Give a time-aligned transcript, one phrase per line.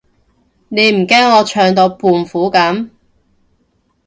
[0.69, 2.89] 你唔驚我唱到胖虎噉？